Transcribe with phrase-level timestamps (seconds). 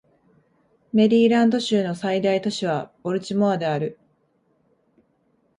[0.93, 3.99] メリーランド州の最大都市はボルチモアである